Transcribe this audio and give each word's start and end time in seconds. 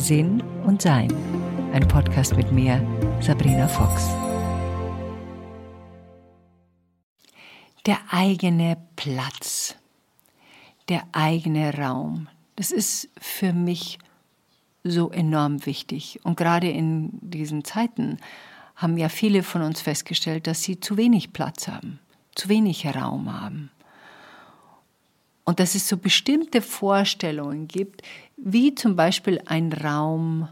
Sinn 0.00 0.42
und 0.64 0.80
Sein. 0.80 1.12
Ein 1.74 1.86
Podcast 1.86 2.34
mit 2.34 2.50
mir, 2.50 2.80
Sabrina 3.20 3.68
Fox. 3.68 4.08
Der 7.84 7.98
eigene 8.08 8.78
Platz, 8.96 9.76
der 10.88 11.02
eigene 11.12 11.76
Raum, 11.76 12.28
das 12.56 12.70
ist 12.70 13.10
für 13.20 13.52
mich 13.52 13.98
so 14.84 15.10
enorm 15.10 15.66
wichtig. 15.66 16.18
Und 16.22 16.38
gerade 16.38 16.70
in 16.70 17.10
diesen 17.20 17.62
Zeiten 17.62 18.16
haben 18.76 18.96
ja 18.96 19.10
viele 19.10 19.42
von 19.42 19.60
uns 19.60 19.82
festgestellt, 19.82 20.46
dass 20.46 20.62
sie 20.62 20.80
zu 20.80 20.96
wenig 20.96 21.34
Platz 21.34 21.68
haben, 21.68 22.00
zu 22.34 22.48
wenig 22.48 22.86
Raum 22.86 23.30
haben. 23.30 23.70
Und 25.44 25.60
dass 25.60 25.74
es 25.74 25.88
so 25.88 25.96
bestimmte 25.96 26.62
Vorstellungen 26.62 27.66
gibt, 27.66 28.02
wie 28.42 28.74
zum 28.74 28.96
Beispiel 28.96 29.40
ein 29.46 29.72
Raum 29.72 30.48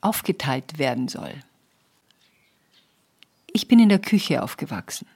aufgeteilt 0.00 0.78
werden 0.78 1.08
soll. 1.08 1.32
Ich 3.52 3.68
bin 3.68 3.78
in 3.78 3.88
der 3.88 3.98
Küche 3.98 4.42
aufgewachsen. 4.42 5.06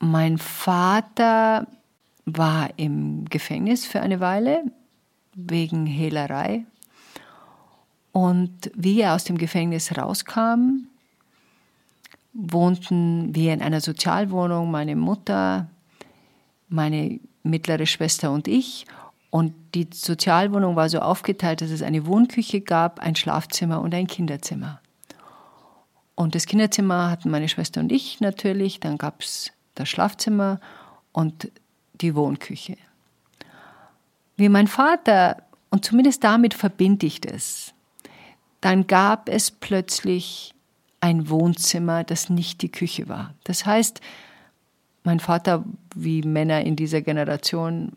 Mein 0.00 0.38
Vater 0.38 1.66
war 2.24 2.70
im 2.76 3.24
Gefängnis 3.26 3.86
für 3.86 4.00
eine 4.00 4.20
Weile 4.20 4.64
wegen 5.34 5.86
Hehlerei. 5.86 6.64
Und 8.12 8.70
wie 8.74 9.00
er 9.00 9.14
aus 9.14 9.24
dem 9.24 9.38
Gefängnis 9.38 9.96
rauskam, 9.96 10.88
wohnten 12.32 13.34
wir 13.34 13.52
in 13.54 13.62
einer 13.62 13.80
Sozialwohnung, 13.80 14.70
meine 14.70 14.96
Mutter, 14.96 15.68
meine 16.68 17.20
mittlere 17.48 17.86
Schwester 17.86 18.30
und 18.30 18.48
ich. 18.48 18.86
Und 19.30 19.52
die 19.74 19.88
Sozialwohnung 19.92 20.76
war 20.76 20.88
so 20.88 21.00
aufgeteilt, 21.00 21.60
dass 21.60 21.70
es 21.70 21.82
eine 21.82 22.06
Wohnküche 22.06 22.60
gab, 22.60 23.00
ein 23.00 23.14
Schlafzimmer 23.14 23.80
und 23.80 23.94
ein 23.94 24.06
Kinderzimmer. 24.06 24.80
Und 26.14 26.34
das 26.34 26.46
Kinderzimmer 26.46 27.10
hatten 27.10 27.30
meine 27.30 27.48
Schwester 27.48 27.80
und 27.80 27.92
ich 27.92 28.20
natürlich, 28.20 28.80
dann 28.80 28.98
gab 28.98 29.22
es 29.22 29.52
das 29.74 29.88
Schlafzimmer 29.88 30.58
und 31.12 31.50
die 32.00 32.14
Wohnküche. 32.14 32.76
Wie 34.36 34.48
mein 34.48 34.66
Vater, 34.66 35.42
und 35.70 35.84
zumindest 35.84 36.24
damit 36.24 36.54
verbinde 36.54 37.06
ich 37.06 37.20
das, 37.20 37.74
dann 38.60 38.86
gab 38.86 39.28
es 39.28 39.50
plötzlich 39.50 40.54
ein 41.00 41.28
Wohnzimmer, 41.28 42.02
das 42.04 42.30
nicht 42.30 42.62
die 42.62 42.72
Küche 42.72 43.08
war. 43.08 43.34
Das 43.44 43.66
heißt, 43.66 44.00
mein 45.04 45.20
Vater, 45.20 45.64
wie 45.94 46.22
Männer 46.22 46.62
in 46.62 46.76
dieser 46.76 47.00
Generation, 47.02 47.92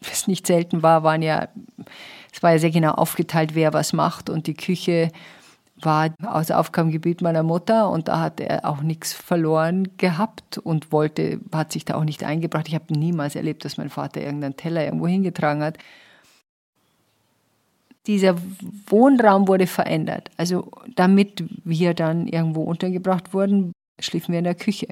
es 0.00 0.26
nicht 0.26 0.46
selten 0.46 0.82
war, 0.82 1.02
waren 1.02 1.22
ja, 1.22 1.48
es 2.32 2.42
war 2.42 2.52
ja 2.52 2.58
sehr 2.58 2.70
genau 2.70 2.92
aufgeteilt, 2.92 3.54
wer 3.54 3.72
was 3.72 3.92
macht 3.92 4.30
und 4.30 4.46
die 4.46 4.54
Küche 4.54 5.10
war 5.76 6.14
aus 6.24 6.50
Aufgabengebiet 6.50 7.22
meiner 7.22 7.42
Mutter 7.42 7.90
und 7.90 8.06
da 8.08 8.20
hat 8.20 8.38
er 8.40 8.64
auch 8.64 8.82
nichts 8.82 9.12
verloren 9.12 9.96
gehabt 9.96 10.58
und 10.58 10.92
wollte, 10.92 11.40
hat 11.52 11.72
sich 11.72 11.84
da 11.84 11.94
auch 11.96 12.04
nicht 12.04 12.22
eingebracht. 12.22 12.68
Ich 12.68 12.74
habe 12.74 12.92
niemals 12.92 13.34
erlebt, 13.34 13.64
dass 13.64 13.78
mein 13.78 13.90
Vater 13.90 14.20
irgendeinen 14.20 14.56
Teller 14.56 14.84
irgendwo 14.84 15.08
hingetragen 15.08 15.62
hat 15.62 15.78
dieser 18.06 18.36
Wohnraum 18.86 19.48
wurde 19.48 19.66
verändert. 19.66 20.30
Also 20.36 20.70
damit 20.96 21.44
wir 21.64 21.94
dann 21.94 22.26
irgendwo 22.26 22.62
untergebracht 22.62 23.32
wurden, 23.32 23.72
schliefen 24.00 24.32
wir 24.32 24.38
in 24.38 24.44
der 24.44 24.54
Küche. 24.54 24.88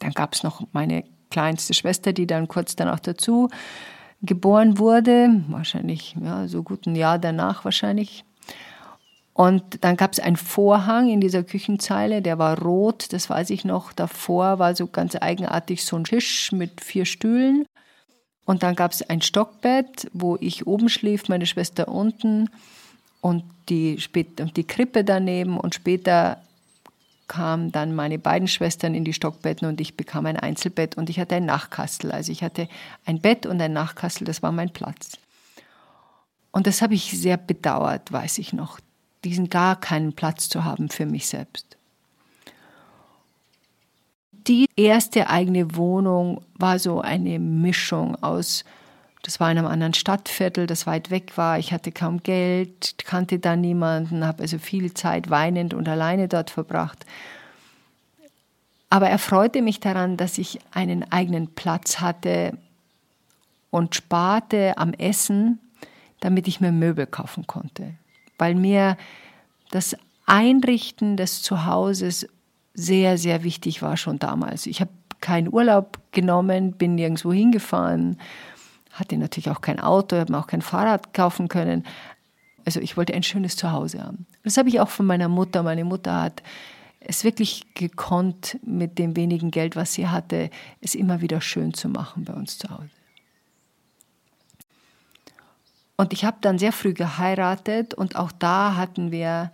Dann 0.00 0.12
gab 0.12 0.34
es 0.34 0.42
noch 0.42 0.66
meine 0.72 1.04
kleinste 1.30 1.74
Schwester, 1.74 2.12
die 2.12 2.26
dann 2.26 2.48
kurz 2.48 2.76
danach 2.76 3.00
dazu 3.00 3.48
geboren 4.22 4.78
wurde, 4.78 5.42
wahrscheinlich 5.48 6.16
ja, 6.22 6.48
so 6.48 6.62
gut 6.62 6.86
ein 6.86 6.96
Jahr 6.96 7.18
danach 7.18 7.64
wahrscheinlich. 7.64 8.24
Und 9.34 9.84
dann 9.84 9.96
gab 9.96 10.12
es 10.12 10.20
einen 10.20 10.36
Vorhang 10.36 11.08
in 11.08 11.20
dieser 11.20 11.42
Küchenzeile, 11.42 12.22
der 12.22 12.38
war 12.38 12.60
rot, 12.62 13.12
das 13.12 13.28
weiß 13.28 13.50
ich 13.50 13.64
noch. 13.64 13.92
Davor 13.92 14.60
war 14.60 14.76
so 14.76 14.86
ganz 14.86 15.16
eigenartig 15.16 15.84
so 15.84 15.96
ein 15.96 16.04
Tisch 16.04 16.52
mit 16.52 16.80
vier 16.80 17.04
Stühlen. 17.04 17.66
Und 18.44 18.62
dann 18.62 18.76
gab 18.76 18.92
es 18.92 19.02
ein 19.02 19.22
Stockbett, 19.22 20.08
wo 20.12 20.36
ich 20.40 20.66
oben 20.66 20.88
schlief, 20.88 21.28
meine 21.28 21.46
Schwester 21.46 21.88
unten 21.88 22.48
und 23.20 23.42
die, 23.68 23.98
und 24.38 24.56
die 24.56 24.66
Krippe 24.66 25.02
daneben. 25.02 25.58
Und 25.58 25.74
später 25.74 26.38
kamen 27.28 27.72
dann 27.72 27.94
meine 27.94 28.18
beiden 28.18 28.48
Schwestern 28.48 28.94
in 28.94 29.04
die 29.04 29.12
Stockbetten 29.12 29.68
und 29.68 29.80
ich 29.80 29.96
bekam 29.96 30.26
ein 30.26 30.36
Einzelbett 30.36 30.96
und 30.96 31.10
ich 31.10 31.18
hatte 31.18 31.36
ein 31.36 31.46
Nachtkastel. 31.46 32.12
Also 32.12 32.32
ich 32.32 32.42
hatte 32.42 32.68
ein 33.04 33.20
Bett 33.20 33.46
und 33.46 33.60
ein 33.60 33.72
Nachtkastel, 33.72 34.26
das 34.26 34.42
war 34.42 34.52
mein 34.52 34.70
Platz. 34.70 35.18
Und 36.52 36.66
das 36.66 36.82
habe 36.82 36.94
ich 36.94 37.10
sehr 37.18 37.36
bedauert, 37.36 38.12
weiß 38.12 38.38
ich 38.38 38.52
noch, 38.52 38.78
diesen 39.24 39.50
gar 39.50 39.80
keinen 39.80 40.12
Platz 40.12 40.48
zu 40.48 40.64
haben 40.64 40.88
für 40.88 41.06
mich 41.06 41.26
selbst 41.26 41.74
die 44.46 44.66
erste 44.76 45.28
eigene 45.30 45.76
Wohnung 45.76 46.42
war 46.58 46.78
so 46.78 47.00
eine 47.00 47.38
Mischung 47.38 48.22
aus, 48.22 48.64
das 49.24 49.40
war 49.40 49.50
in 49.50 49.56
einem 49.56 49.66
anderen 49.66 49.94
Stadtviertel, 49.94 50.66
das 50.66 50.86
weit 50.86 51.10
weg 51.10 51.38
war. 51.38 51.58
Ich 51.58 51.72
hatte 51.72 51.90
kaum 51.92 52.22
Geld, 52.22 52.96
kannte 52.98 53.38
da 53.38 53.56
niemanden, 53.56 54.26
habe 54.26 54.42
also 54.42 54.58
viel 54.58 54.92
Zeit 54.92 55.30
weinend 55.30 55.72
und 55.72 55.88
alleine 55.88 56.28
dort 56.28 56.50
verbracht. 56.50 57.06
Aber 58.90 59.08
er 59.08 59.18
freute 59.18 59.62
mich 59.62 59.80
daran, 59.80 60.18
dass 60.18 60.36
ich 60.36 60.58
einen 60.72 61.10
eigenen 61.10 61.48
Platz 61.48 62.00
hatte 62.00 62.58
und 63.70 63.94
sparte 63.94 64.76
am 64.76 64.92
Essen, 64.92 65.58
damit 66.20 66.46
ich 66.46 66.60
mir 66.60 66.70
Möbel 66.70 67.06
kaufen 67.06 67.46
konnte. 67.46 67.94
Weil 68.36 68.54
mir 68.54 68.98
das 69.70 69.96
Einrichten 70.26 71.16
des 71.16 71.40
Zuhauses 71.40 72.28
sehr, 72.74 73.16
sehr 73.16 73.42
wichtig 73.42 73.80
war 73.80 73.96
schon 73.96 74.18
damals. 74.18 74.66
Ich 74.66 74.82
habe 74.82 74.90
keinen 75.20 75.50
Urlaub 75.50 75.98
genommen, 76.12 76.72
bin 76.72 76.94
nirgendwo 76.96 77.32
hingefahren, 77.32 78.18
hatte 78.94 79.16
natürlich 79.16 79.50
auch 79.50 79.60
kein 79.60 79.80
Auto, 79.80 80.16
habe 80.16 80.32
mir 80.32 80.38
auch 80.38 80.46
kein 80.46 80.62
Fahrrad 80.62 81.14
kaufen 81.14 81.48
können. 81.48 81.84
Also 82.64 82.80
ich 82.80 82.96
wollte 82.96 83.14
ein 83.14 83.22
schönes 83.22 83.56
Zuhause 83.56 84.02
haben. 84.02 84.26
Das 84.42 84.56
habe 84.56 84.68
ich 84.68 84.80
auch 84.80 84.88
von 84.88 85.06
meiner 85.06 85.28
Mutter. 85.28 85.62
Meine 85.62 85.84
Mutter 85.84 86.22
hat 86.22 86.42
es 87.00 87.24
wirklich 87.24 87.74
gekonnt, 87.74 88.58
mit 88.64 88.98
dem 88.98 89.16
wenigen 89.16 89.50
Geld, 89.50 89.76
was 89.76 89.94
sie 89.94 90.08
hatte, 90.08 90.50
es 90.80 90.94
immer 90.94 91.20
wieder 91.20 91.40
schön 91.40 91.74
zu 91.74 91.88
machen 91.88 92.24
bei 92.24 92.32
uns 92.32 92.56
zu 92.58 92.70
Hause. 92.70 92.88
Und 95.96 96.12
ich 96.12 96.24
habe 96.24 96.38
dann 96.40 96.58
sehr 96.58 96.72
früh 96.72 96.94
geheiratet 96.94 97.94
und 97.94 98.16
auch 98.16 98.32
da 98.32 98.76
hatten 98.76 99.12
wir 99.12 99.52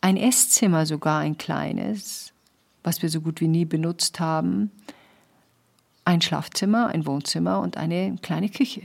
ein 0.00 0.16
Esszimmer 0.16 0.86
sogar, 0.86 1.18
ein 1.18 1.36
kleines 1.36 2.32
was 2.86 3.02
wir 3.02 3.10
so 3.10 3.20
gut 3.20 3.40
wie 3.40 3.48
nie 3.48 3.64
benutzt 3.64 4.20
haben, 4.20 4.70
ein 6.06 6.22
Schlafzimmer, 6.22 6.88
ein 6.88 7.04
Wohnzimmer 7.04 7.60
und 7.60 7.76
eine 7.76 8.16
kleine 8.22 8.48
Küche. 8.48 8.82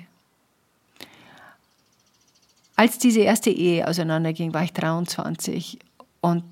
Als 2.75 2.97
diese 2.97 3.21
erste 3.21 3.49
Ehe 3.49 3.87
auseinanderging, 3.87 4.53
war 4.53 4.63
ich 4.63 4.73
23 4.73 5.79
und 6.19 6.43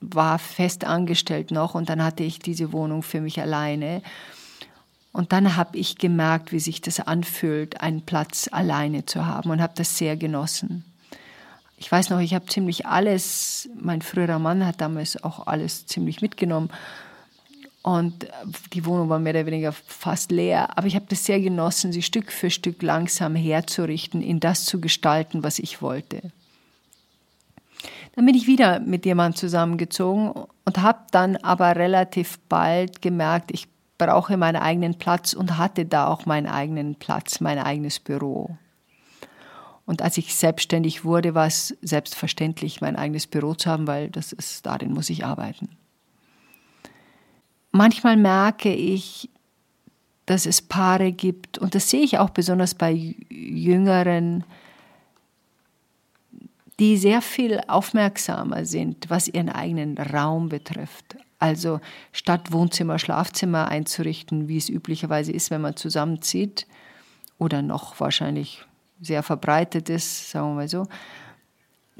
war 0.00 0.38
fest 0.38 0.84
angestellt 0.84 1.50
noch 1.50 1.74
und 1.74 1.88
dann 1.88 2.02
hatte 2.02 2.24
ich 2.24 2.38
diese 2.38 2.72
Wohnung 2.72 3.02
für 3.02 3.22
mich 3.22 3.40
alleine. 3.40 4.02
Und 5.12 5.32
dann 5.32 5.56
habe 5.56 5.78
ich 5.78 5.96
gemerkt, 5.96 6.52
wie 6.52 6.60
sich 6.60 6.82
das 6.82 7.00
anfühlt, 7.00 7.80
einen 7.80 8.02
Platz 8.02 8.48
alleine 8.50 9.06
zu 9.06 9.24
haben 9.24 9.50
und 9.50 9.62
habe 9.62 9.72
das 9.76 9.96
sehr 9.96 10.16
genossen 10.16 10.84
ich 11.76 11.90
weiß 11.92 12.10
noch, 12.10 12.20
ich 12.20 12.34
habe 12.34 12.46
ziemlich 12.46 12.86
alles, 12.86 13.68
mein 13.78 14.00
früherer 14.00 14.38
Mann 14.38 14.64
hat 14.64 14.80
damals 14.80 15.22
auch 15.22 15.46
alles 15.46 15.86
ziemlich 15.86 16.22
mitgenommen. 16.22 16.70
Und 17.84 18.26
die 18.72 18.86
Wohnung 18.86 19.10
war 19.10 19.18
mehr 19.18 19.34
oder 19.34 19.44
weniger 19.44 19.72
fast 19.72 20.30
leer. 20.30 20.78
Aber 20.78 20.86
ich 20.86 20.94
habe 20.94 21.04
das 21.10 21.26
sehr 21.26 21.38
genossen, 21.38 21.92
sie 21.92 22.00
Stück 22.00 22.32
für 22.32 22.48
Stück 22.48 22.82
langsam 22.82 23.36
herzurichten, 23.36 24.22
in 24.22 24.40
das 24.40 24.64
zu 24.64 24.80
gestalten, 24.80 25.44
was 25.44 25.58
ich 25.58 25.82
wollte. 25.82 26.32
Dann 28.16 28.24
bin 28.24 28.34
ich 28.34 28.46
wieder 28.46 28.80
mit 28.80 29.04
jemandem 29.04 29.36
zusammengezogen 29.38 30.32
und 30.64 30.78
habe 30.78 31.00
dann 31.10 31.36
aber 31.36 31.76
relativ 31.76 32.38
bald 32.48 33.02
gemerkt, 33.02 33.50
ich 33.52 33.68
brauche 33.98 34.38
meinen 34.38 34.56
eigenen 34.56 34.94
Platz 34.94 35.34
und 35.34 35.58
hatte 35.58 35.84
da 35.84 36.06
auch 36.06 36.24
meinen 36.24 36.46
eigenen 36.46 36.94
Platz, 36.94 37.40
mein 37.40 37.58
eigenes 37.58 38.00
Büro. 38.00 38.56
Und 39.84 40.00
als 40.00 40.16
ich 40.16 40.34
selbstständig 40.34 41.04
wurde, 41.04 41.34
war 41.34 41.48
es 41.48 41.76
selbstverständlich, 41.82 42.80
mein 42.80 42.96
eigenes 42.96 43.26
Büro 43.26 43.52
zu 43.52 43.68
haben, 43.68 43.86
weil 43.86 44.08
das 44.08 44.32
ist, 44.32 44.64
darin 44.64 44.94
muss 44.94 45.10
ich 45.10 45.26
arbeiten. 45.26 45.76
Manchmal 47.76 48.16
merke 48.16 48.72
ich, 48.72 49.28
dass 50.26 50.46
es 50.46 50.62
Paare 50.62 51.10
gibt, 51.10 51.58
und 51.58 51.74
das 51.74 51.90
sehe 51.90 52.02
ich 52.02 52.18
auch 52.18 52.30
besonders 52.30 52.76
bei 52.76 52.92
Jüngeren, 53.28 54.44
die 56.78 56.96
sehr 56.96 57.20
viel 57.20 57.60
aufmerksamer 57.66 58.64
sind, 58.64 59.10
was 59.10 59.26
ihren 59.26 59.48
eigenen 59.48 59.98
Raum 59.98 60.50
betrifft. 60.50 61.16
Also 61.40 61.80
statt 62.12 62.52
Wohnzimmer, 62.52 63.00
Schlafzimmer 63.00 63.66
einzurichten, 63.66 64.46
wie 64.46 64.58
es 64.58 64.68
üblicherweise 64.68 65.32
ist, 65.32 65.50
wenn 65.50 65.60
man 65.60 65.74
zusammenzieht, 65.74 66.68
oder 67.38 67.60
noch 67.60 67.98
wahrscheinlich 67.98 68.64
sehr 69.00 69.24
verbreitet 69.24 69.88
ist, 69.88 70.30
sagen 70.30 70.50
wir 70.50 70.54
mal 70.54 70.68
so, 70.68 70.86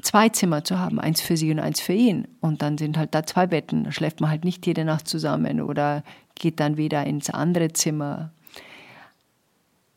zwei 0.05 0.29
Zimmer 0.29 0.63
zu 0.63 0.79
haben, 0.79 0.99
eins 0.99 1.19
für 1.19 1.35
sie 1.35 1.51
und 1.51 1.59
eins 1.59 1.81
für 1.81 1.93
ihn. 1.93 2.27
Und 2.39 2.61
dann 2.61 2.77
sind 2.77 2.97
halt 2.97 3.15
da 3.15 3.25
zwei 3.25 3.47
Betten. 3.47 3.83
Da 3.83 3.91
schläft 3.91 4.21
man 4.21 4.29
halt 4.29 4.45
nicht 4.45 4.65
jede 4.65 4.85
Nacht 4.85 5.07
zusammen 5.07 5.61
oder 5.61 6.03
geht 6.35 6.59
dann 6.59 6.77
wieder 6.77 7.05
ins 7.05 7.29
andere 7.29 7.73
Zimmer. 7.73 8.31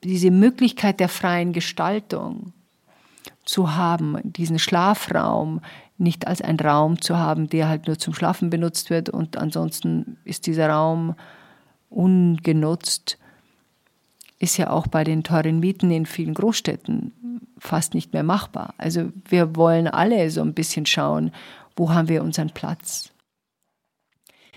Diese 0.02 0.30
Möglichkeit 0.30 1.00
der 1.00 1.08
freien 1.08 1.52
Gestaltung 1.52 2.52
zu 3.44 3.76
haben, 3.76 4.18
diesen 4.22 4.58
Schlafraum 4.58 5.60
nicht 5.98 6.26
als 6.26 6.40
ein 6.40 6.58
Raum 6.58 7.00
zu 7.00 7.18
haben, 7.18 7.48
der 7.48 7.68
halt 7.68 7.86
nur 7.86 7.98
zum 7.98 8.14
Schlafen 8.14 8.50
benutzt 8.50 8.88
wird 8.88 9.10
und 9.10 9.36
ansonsten 9.36 10.16
ist 10.24 10.46
dieser 10.46 10.70
Raum 10.70 11.16
ungenutzt, 11.90 13.18
ist 14.38 14.56
ja 14.56 14.70
auch 14.70 14.86
bei 14.86 15.04
den 15.04 15.24
teuren 15.24 15.60
Mieten 15.60 15.90
in 15.90 16.06
vielen 16.06 16.34
Großstädten 16.34 17.12
fast 17.58 17.94
nicht 17.94 18.12
mehr 18.12 18.22
machbar. 18.22 18.74
Also 18.78 19.10
wir 19.28 19.56
wollen 19.56 19.88
alle 19.88 20.30
so 20.30 20.42
ein 20.42 20.54
bisschen 20.54 20.86
schauen, 20.86 21.32
wo 21.76 21.92
haben 21.92 22.08
wir 22.08 22.22
unseren 22.22 22.50
Platz. 22.50 23.10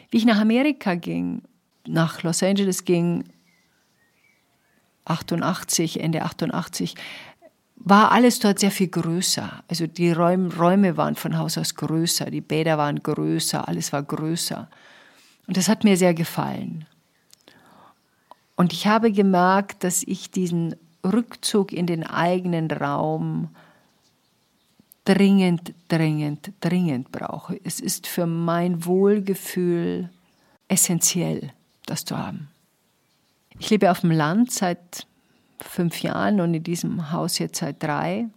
Wie 0.09 0.17
ich 0.17 0.25
nach 0.25 0.39
Amerika 0.39 0.95
ging, 0.95 1.41
nach 1.87 2.21
Los 2.23 2.43
Angeles 2.43 2.85
ging, 2.85 3.23
88, 5.05 5.99
Ende 5.99 6.21
88, 6.21 6.95
war 7.75 8.11
alles 8.11 8.39
dort 8.39 8.59
sehr 8.59 8.69
viel 8.69 8.89
größer. 8.89 9.63
Also 9.67 9.87
die 9.87 10.11
Räume, 10.11 10.53
Räume 10.55 10.97
waren 10.97 11.15
von 11.15 11.37
Haus 11.37 11.57
aus 11.57 11.75
größer, 11.75 12.29
die 12.29 12.41
Bäder 12.41 12.77
waren 12.77 13.01
größer, 13.01 13.67
alles 13.67 13.91
war 13.91 14.03
größer. 14.03 14.69
Und 15.47 15.57
das 15.57 15.67
hat 15.67 15.83
mir 15.83 15.97
sehr 15.97 16.13
gefallen. 16.13 16.85
Und 18.55 18.73
ich 18.73 18.87
habe 18.87 19.11
gemerkt, 19.11 19.83
dass 19.83 20.03
ich 20.03 20.31
diesen 20.31 20.75
Rückzug 21.03 21.71
in 21.71 21.87
den 21.87 22.05
eigenen 22.05 22.69
Raum 22.69 23.49
dringend, 25.05 25.73
dringend, 25.87 26.51
dringend 26.61 27.11
brauche. 27.11 27.59
Es 27.63 27.79
ist 27.79 28.07
für 28.07 28.27
mein 28.27 28.85
Wohlgefühl 28.85 30.09
essentiell, 30.67 31.51
das 31.85 32.05
zu 32.05 32.17
haben. 32.17 32.49
Ich 33.59 33.69
lebe 33.69 33.91
auf 33.91 34.01
dem 34.01 34.11
Land 34.11 34.51
seit 34.51 35.07
fünf 35.59 36.01
Jahren 36.01 36.41
und 36.41 36.53
in 36.53 36.63
diesem 36.63 37.11
Haus 37.11 37.39
jetzt 37.39 37.59
seit 37.59 37.81
drei 37.81 38.27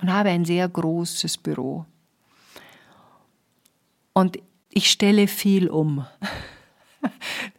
und 0.00 0.12
habe 0.12 0.30
ein 0.30 0.44
sehr 0.44 0.68
großes 0.68 1.38
Büro. 1.38 1.84
Und 4.12 4.38
ich 4.70 4.90
stelle 4.90 5.26
viel 5.28 5.68
um. 5.68 6.06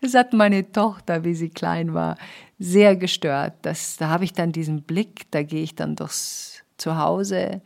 Das 0.01 0.13
hat 0.13 0.33
meine 0.33 0.71
Tochter, 0.71 1.23
wie 1.23 1.33
sie 1.33 1.49
klein 1.49 1.93
war, 1.93 2.17
sehr 2.57 2.95
gestört. 2.95 3.53
Das, 3.61 3.97
da 3.97 4.09
habe 4.09 4.23
ich 4.23 4.33
dann 4.33 4.51
diesen 4.51 4.83
Blick, 4.83 5.29
da 5.31 5.43
gehe 5.43 5.63
ich 5.63 5.75
dann 5.75 5.95
durchs 5.95 6.63
Zuhause. 6.77 7.61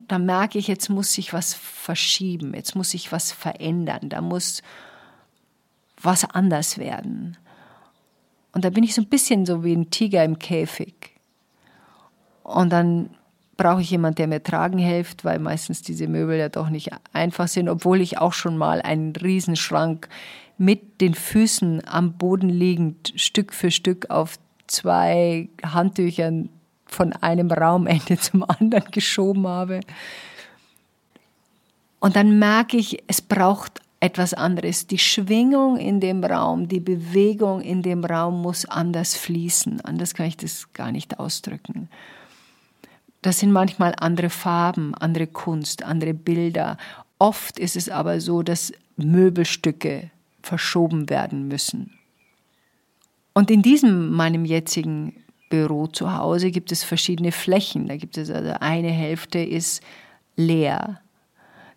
Da 0.00 0.18
merke 0.18 0.58
ich, 0.58 0.68
jetzt 0.68 0.88
muss 0.88 1.12
sich 1.12 1.32
was 1.32 1.54
verschieben, 1.54 2.54
jetzt 2.54 2.74
muss 2.74 2.90
sich 2.90 3.12
was 3.12 3.32
verändern, 3.32 4.08
da 4.08 4.20
muss 4.20 4.62
was 6.00 6.24
anders 6.24 6.78
werden. 6.78 7.36
Und 8.52 8.64
da 8.64 8.70
bin 8.70 8.84
ich 8.84 8.94
so 8.94 9.02
ein 9.02 9.08
bisschen 9.08 9.44
so 9.44 9.64
wie 9.64 9.74
ein 9.74 9.90
Tiger 9.90 10.24
im 10.24 10.38
Käfig. 10.38 11.12
Und 12.42 12.70
dann 12.70 13.10
brauche 13.58 13.82
ich 13.82 13.90
jemanden, 13.90 14.16
der 14.16 14.28
mir 14.28 14.42
tragen 14.42 14.78
hilft, 14.78 15.24
weil 15.24 15.38
meistens 15.38 15.82
diese 15.82 16.08
Möbel 16.08 16.38
ja 16.38 16.48
doch 16.48 16.70
nicht 16.70 16.90
einfach 17.12 17.48
sind, 17.48 17.68
obwohl 17.68 18.00
ich 18.00 18.16
auch 18.18 18.32
schon 18.32 18.56
mal 18.56 18.80
einen 18.80 19.14
Riesenschrank 19.14 20.08
mit 20.58 21.00
den 21.00 21.14
Füßen 21.14 21.86
am 21.86 22.18
Boden 22.18 22.48
liegend 22.48 23.12
Stück 23.16 23.54
für 23.54 23.70
Stück 23.70 24.10
auf 24.10 24.38
zwei 24.66 25.48
Handtüchern 25.64 26.50
von 26.86 27.12
einem 27.12 27.50
Raumende 27.50 28.18
zum 28.20 28.42
anderen 28.42 28.90
geschoben 28.90 29.46
habe. 29.46 29.80
Und 32.00 32.16
dann 32.16 32.38
merke 32.38 32.76
ich, 32.76 33.02
es 33.06 33.22
braucht 33.22 33.80
etwas 34.00 34.34
anderes. 34.34 34.86
Die 34.86 34.98
Schwingung 34.98 35.76
in 35.76 36.00
dem 36.00 36.22
Raum, 36.22 36.68
die 36.68 36.80
Bewegung 36.80 37.60
in 37.60 37.82
dem 37.82 38.04
Raum 38.04 38.42
muss 38.42 38.64
anders 38.64 39.16
fließen. 39.16 39.80
Anders 39.80 40.14
kann 40.14 40.26
ich 40.26 40.36
das 40.36 40.72
gar 40.72 40.92
nicht 40.92 41.18
ausdrücken. 41.18 41.88
Das 43.22 43.40
sind 43.40 43.50
manchmal 43.50 43.94
andere 43.98 44.30
Farben, 44.30 44.94
andere 44.94 45.26
Kunst, 45.26 45.82
andere 45.82 46.14
Bilder. 46.14 46.78
Oft 47.18 47.58
ist 47.58 47.74
es 47.74 47.88
aber 47.88 48.20
so, 48.20 48.42
dass 48.42 48.72
Möbelstücke 48.96 50.10
verschoben 50.42 51.10
werden 51.10 51.48
müssen. 51.48 51.98
Und 53.34 53.50
in 53.50 53.62
diesem 53.62 54.12
meinem 54.12 54.44
jetzigen 54.44 55.24
Büro 55.50 55.86
zu 55.86 56.14
Hause 56.14 56.50
gibt 56.50 56.72
es 56.72 56.84
verschiedene 56.84 57.32
Flächen. 57.32 57.86
Da 57.88 57.96
gibt 57.96 58.16
es 58.18 58.30
also 58.30 58.52
eine 58.60 58.90
Hälfte 58.90 59.38
ist 59.38 59.82
leer, 60.36 61.00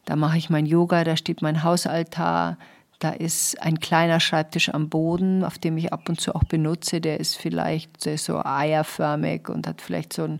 da 0.05 0.15
mache 0.15 0.37
ich 0.37 0.49
mein 0.49 0.65
Yoga, 0.65 1.03
da 1.03 1.15
steht 1.15 1.41
mein 1.41 1.63
Hausaltar, 1.63 2.57
da 2.99 3.09
ist 3.09 3.61
ein 3.61 3.79
kleiner 3.79 4.19
Schreibtisch 4.19 4.69
am 4.73 4.89
Boden, 4.89 5.43
auf 5.43 5.57
dem 5.57 5.77
ich 5.77 5.91
ab 5.91 6.07
und 6.09 6.19
zu 6.19 6.35
auch 6.35 6.43
benutze. 6.43 7.01
Der 7.01 7.19
ist 7.19 7.35
vielleicht 7.35 8.05
der 8.05 8.15
ist 8.15 8.25
so 8.25 8.43
eierförmig 8.43 9.49
und 9.49 9.67
hat 9.67 9.81
vielleicht 9.81 10.13
so 10.13 10.23
ein 10.23 10.39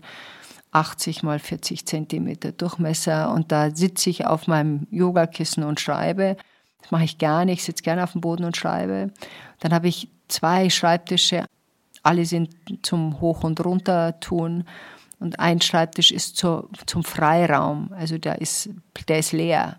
80 0.70 1.22
mal 1.22 1.38
40 1.38 1.86
Zentimeter 1.86 2.52
Durchmesser. 2.52 3.32
Und 3.32 3.50
da 3.50 3.74
sitze 3.74 4.10
ich 4.10 4.26
auf 4.26 4.46
meinem 4.46 4.86
Yogakissen 4.90 5.64
und 5.64 5.80
schreibe. 5.80 6.36
Das 6.82 6.90
mache 6.90 7.04
ich 7.04 7.18
gerne. 7.18 7.52
Ich 7.52 7.64
sitze 7.64 7.82
gerne 7.82 8.04
auf 8.04 8.12
dem 8.12 8.20
Boden 8.20 8.44
und 8.44 8.56
schreibe. 8.56 9.10
Dann 9.60 9.72
habe 9.72 9.88
ich 9.88 10.08
zwei 10.28 10.68
Schreibtische. 10.68 11.46
Alle 12.02 12.26
sind 12.26 12.50
zum 12.82 13.20
Hoch- 13.20 13.44
und 13.44 13.64
Runter 13.64 14.18
tun. 14.20 14.64
Und 15.20 15.38
ein 15.38 15.60
Schreibtisch 15.60 16.10
ist 16.10 16.36
zur, 16.36 16.68
zum 16.86 17.04
Freiraum, 17.04 17.92
also 17.96 18.18
der 18.18 18.40
ist, 18.40 18.70
der 19.06 19.20
ist 19.20 19.30
leer. 19.30 19.76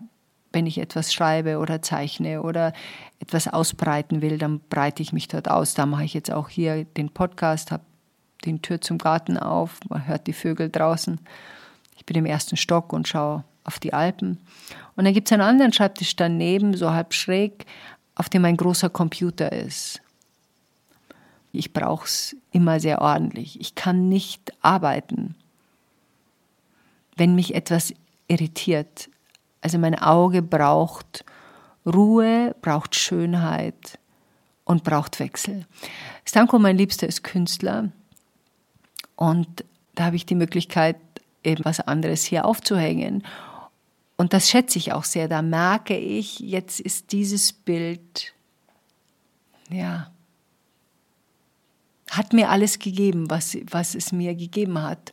Wenn 0.52 0.66
ich 0.66 0.78
etwas 0.78 1.12
schreibe 1.12 1.58
oder 1.58 1.82
zeichne 1.82 2.40
oder 2.40 2.72
etwas 3.18 3.48
ausbreiten 3.48 4.22
will, 4.22 4.38
dann 4.38 4.60
breite 4.70 5.02
ich 5.02 5.12
mich 5.12 5.28
dort 5.28 5.50
aus. 5.50 5.74
Da 5.74 5.84
mache 5.84 6.04
ich 6.04 6.14
jetzt 6.14 6.32
auch 6.32 6.48
hier 6.48 6.84
den 6.84 7.10
Podcast, 7.10 7.72
habe 7.72 7.82
den 8.46 8.62
Tür 8.62 8.80
zum 8.80 8.96
Garten 8.96 9.36
auf, 9.36 9.80
man 9.88 10.06
hört 10.06 10.26
die 10.26 10.32
Vögel 10.32 10.70
draußen. 10.70 11.20
Ich 11.96 12.06
bin 12.06 12.16
im 12.16 12.26
ersten 12.26 12.56
Stock 12.56 12.92
und 12.94 13.06
schaue 13.06 13.44
auf 13.64 13.78
die 13.78 13.92
Alpen. 13.92 14.38
Und 14.96 15.04
dann 15.04 15.14
gibt 15.14 15.28
es 15.28 15.32
einen 15.32 15.42
anderen 15.42 15.72
Schreibtisch 15.72 16.16
daneben, 16.16 16.76
so 16.76 16.92
halb 16.92 17.14
schräg, 17.14 17.66
auf 18.14 18.28
dem 18.28 18.44
ein 18.44 18.56
großer 18.56 18.90
Computer 18.90 19.52
ist. 19.52 20.00
Ich 21.52 21.72
brauche 21.72 22.06
es 22.06 22.36
immer 22.52 22.80
sehr 22.80 23.00
ordentlich. 23.00 23.60
Ich 23.60 23.74
kann 23.74 24.08
nicht 24.08 24.52
arbeiten, 24.60 25.36
wenn 27.16 27.34
mich 27.34 27.54
etwas 27.54 27.94
irritiert. 28.28 29.08
Also 29.60 29.78
mein 29.78 29.98
Auge 29.98 30.42
braucht 30.42 31.24
Ruhe, 31.86 32.54
braucht 32.60 32.96
Schönheit 32.96 33.98
und 34.64 34.84
braucht 34.84 35.20
Wechsel. 35.20 35.66
Stanko, 36.24 36.58
mein 36.58 36.76
Liebster, 36.76 37.06
ist 37.06 37.22
Künstler 37.22 37.90
und 39.16 39.64
da 39.94 40.04
habe 40.06 40.16
ich 40.16 40.26
die 40.26 40.34
Möglichkeit, 40.34 40.96
eben 41.44 41.64
was 41.64 41.80
anderes 41.80 42.24
hier 42.24 42.46
aufzuhängen. 42.46 43.22
Und 44.16 44.32
das 44.32 44.48
schätze 44.48 44.78
ich 44.78 44.92
auch 44.92 45.04
sehr. 45.04 45.28
Da 45.28 45.42
merke 45.42 45.96
ich, 45.96 46.38
jetzt 46.38 46.80
ist 46.80 47.12
dieses 47.12 47.52
Bild, 47.52 48.32
ja, 49.70 50.10
hat 52.10 52.32
mir 52.32 52.50
alles 52.50 52.78
gegeben, 52.78 53.28
was, 53.28 53.56
was 53.70 53.94
es 53.94 54.12
mir 54.12 54.34
gegeben 54.34 54.80
hat. 54.80 55.12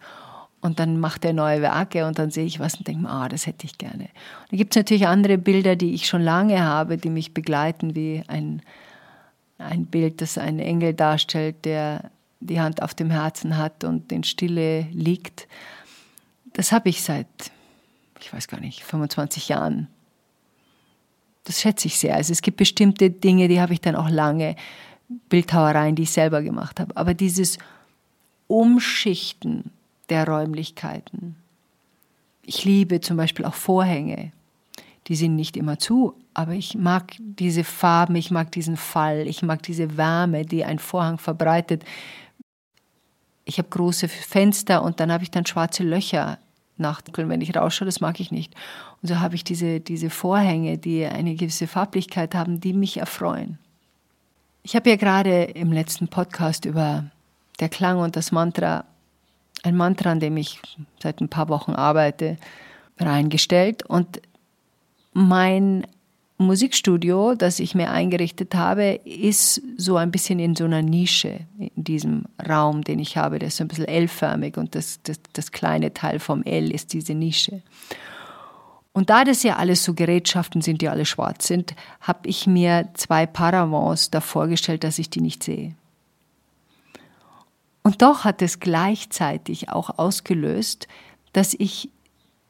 Und 0.62 0.80
dann 0.80 1.00
macht 1.00 1.26
er 1.26 1.34
neue 1.34 1.64
Werke 1.64 2.06
und 2.06 2.20
dann 2.20 2.30
sehe 2.30 2.46
ich 2.46 2.60
was 2.60 2.76
und 2.76 2.88
denke 2.88 3.02
mir, 3.02 3.10
ah, 3.10 3.28
das 3.28 3.48
hätte 3.48 3.66
ich 3.66 3.80
gerne. 3.80 4.04
Und 4.04 4.52
dann 4.52 4.58
gibt 4.58 4.76
es 4.76 4.80
natürlich 4.80 5.08
andere 5.08 5.40
Bilder, 5.40 5.76
die 5.76 5.94
ich 5.96 6.08
schon 6.08 6.22
lange 6.22 6.64
habe, 6.64 6.98
die 6.98 7.10
mich 7.10 7.34
begleiten, 7.34 7.96
wie 7.96 8.24
ein, 8.28 8.62
ein 9.58 9.88
Bild, 9.88 10.22
das 10.22 10.38
einen 10.38 10.60
Engel 10.60 10.94
darstellt, 10.94 11.66
der 11.66 12.12
die 12.40 12.62
Hand 12.62 12.84
auf 12.84 12.94
dem 12.94 13.10
Herzen 13.10 13.58
hat 13.58 13.84
und 13.84 14.12
in 14.12 14.24
Stille 14.24 14.88
liegt. 14.92 15.48
Das 16.54 16.72
habe 16.72 16.90
ich 16.90 17.02
seit, 17.02 17.28
ich 18.22 18.34
weiß 18.34 18.48
gar 18.48 18.60
nicht, 18.60 18.84
25 18.84 19.50
Jahren. 19.50 19.88
Das 21.44 21.60
schätze 21.62 21.88
ich 21.88 21.98
sehr. 21.98 22.16
Also 22.16 22.32
es 22.32 22.42
gibt 22.42 22.58
bestimmte 22.58 23.10
Dinge, 23.10 23.48
die 23.48 23.60
habe 23.60 23.74
ich 23.74 23.82
dann 23.82 23.96
auch 23.96 24.10
lange 24.10 24.56
Bildhauereien, 25.30 25.96
die 25.96 26.04
ich 26.04 26.12
selber 26.12 26.42
gemacht 26.42 26.80
habe. 26.80 26.96
Aber 26.96 27.14
dieses 27.14 27.58
Umschichten 28.48 29.72
der 30.10 30.28
Räumlichkeiten. 30.28 31.36
Ich 32.44 32.66
liebe 32.66 33.02
zum 33.02 33.18
Beispiel 33.18 33.46
auch 33.46 33.54
Vorhänge. 33.54 34.32
Die 35.08 35.16
sind 35.16 35.36
nicht 35.36 35.58
immer 35.58 35.80
zu, 35.80 36.14
aber 36.34 36.54
ich 36.54 36.76
mag 36.76 37.16
diese 37.18 37.64
Farben, 37.64 38.16
ich 38.16 38.30
mag 38.30 38.52
diesen 38.52 38.78
Fall, 38.78 39.28
ich 39.28 39.42
mag 39.42 39.64
diese 39.64 39.98
Wärme, 39.98 40.46
die 40.46 40.64
ein 40.64 40.80
Vorhang 40.80 41.18
verbreitet. 41.18 41.84
Ich 43.46 43.58
habe 43.58 43.70
große 43.70 44.08
Fenster 44.08 44.84
und 44.84 45.00
dann 45.00 45.12
habe 45.12 45.24
ich 45.24 45.32
dann 45.32 45.46
schwarze 45.46 45.84
Löcher 45.84 46.38
nachdunkeln, 46.82 47.30
wenn 47.30 47.42
ich 47.42 47.56
rausschaue, 47.56 47.86
das 47.86 48.02
mag 48.02 48.20
ich 48.20 48.32
nicht. 48.32 48.54
Und 49.02 49.10
so 49.10 49.20
habe 49.20 49.36
ich 49.36 49.44
diese, 49.44 49.80
diese 49.80 50.10
Vorhänge, 50.10 50.78
die 50.78 51.06
eine 51.06 51.36
gewisse 51.36 51.68
Farblichkeit 51.68 52.36
haben, 52.36 52.60
die 52.60 52.74
mich 52.74 52.98
erfreuen. 52.98 53.58
Ich 54.64 54.76
habe 54.76 54.90
ja 54.90 54.96
gerade 54.96 55.44
im 55.44 55.72
letzten 55.72 56.08
Podcast 56.08 56.66
über 56.66 57.06
der 57.60 57.70
Klang 57.70 58.00
und 58.00 58.16
das 58.16 58.32
Mantra, 58.32 58.86
ein 59.64 59.76
Mantra, 59.76 60.12
an 60.12 60.20
dem 60.20 60.38
ich 60.38 60.60
seit 61.02 61.22
ein 61.22 61.30
paar 61.30 61.50
Wochen 61.50 61.72
arbeite, 61.72 62.38
reingestellt. 63.00 63.84
Und 63.84 64.22
mein 65.14 65.88
Musikstudio, 66.42 67.36
das 67.36 67.60
ich 67.60 67.76
mir 67.76 67.92
eingerichtet 67.92 68.56
habe, 68.56 69.00
ist 69.06 69.62
so 69.78 69.96
ein 69.98 70.12
bisschen 70.12 70.40
in 70.40 70.56
so 70.56 70.66
einer 70.66 70.82
Nische 70.82 71.42
in 71.58 71.84
diesem 71.84 72.26
Raum, 72.48 72.84
den 72.84 73.00
ich 73.00 73.18
habe. 73.18 73.40
Der 73.40 73.48
ist 73.48 73.58
so 73.58 73.64
ein 73.64 73.68
bisschen 73.68 73.88
L-förmig 73.88 74.58
und 74.58 74.76
das, 74.76 75.00
das, 75.04 75.20
das 75.34 75.52
kleine 75.52 75.94
Teil 75.94 76.20
vom 76.20 76.44
L 76.44 76.72
ist 76.72 76.94
diese 76.94 77.14
Nische. 77.14 77.62
Und 78.94 79.10
da 79.10 79.24
das 79.24 79.44
ja 79.44 79.56
alles 79.56 79.84
so 79.84 79.94
Gerätschaften 79.94 80.62
sind, 80.62 80.82
die 80.82 80.90
alle 80.90 81.06
schwarz 81.06 81.48
sind, 81.48 81.76
habe 82.02 82.28
ich 82.28 82.46
mir 82.46 82.90
zwei 82.94 83.26
Paravents 83.26 84.12
da 84.12 84.20
vorgestellt, 84.20 84.84
dass 84.84 85.00
ich 85.00 85.10
die 85.10 85.22
nicht 85.22 85.44
sehe. 85.44 85.76
Und 87.84 88.02
doch 88.02 88.26
hat 88.26 88.42
es 88.42 88.60
gleichzeitig 88.60 89.70
auch 89.70 89.98
ausgelöst, 89.98 90.88
dass 91.34 91.54
ich 91.54 91.90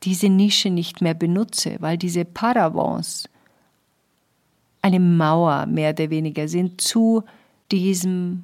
diese 0.03 0.29
Nische 0.29 0.69
nicht 0.69 1.01
mehr 1.01 1.13
benutze, 1.13 1.77
weil 1.79 1.97
diese 1.97 2.25
Paravents 2.25 3.29
eine 4.91 4.99
Mauer 4.99 5.65
mehr 5.65 5.91
oder 5.91 6.09
weniger 6.09 6.47
sind 6.47 6.81
zu 6.81 7.23
diesem 7.71 8.43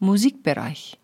Musikbereich. 0.00 0.98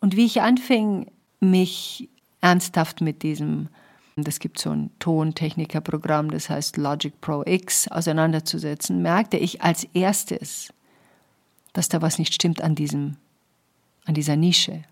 Und 0.00 0.16
wie 0.16 0.26
ich 0.26 0.42
anfing, 0.42 1.10
mich 1.40 2.08
ernsthaft 2.40 3.00
mit 3.00 3.22
diesem, 3.22 3.68
es 4.16 4.38
gibt 4.38 4.58
so 4.58 4.70
ein 4.70 4.90
Tontechnikerprogramm, 4.98 6.30
das 6.30 6.50
heißt 6.50 6.76
Logic 6.76 7.18
Pro 7.20 7.42
X, 7.44 7.88
auseinanderzusetzen, 7.88 9.02
merkte 9.02 9.38
ich 9.38 9.62
als 9.62 9.84
erstes, 9.94 10.72
dass 11.72 11.88
da 11.88 12.02
was 12.02 12.18
nicht 12.18 12.34
stimmt 12.34 12.60
an, 12.60 12.74
diesem, 12.74 13.16
an 14.04 14.14
dieser 14.14 14.36
Nische. 14.36 14.82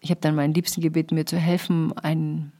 Ich 0.00 0.10
habe 0.10 0.20
dann 0.20 0.34
meinen 0.34 0.54
Liebsten 0.54 0.80
gebeten, 0.80 1.14
mir 1.14 1.26
zu 1.26 1.38
helfen, 1.38 1.96
ein 1.98 2.52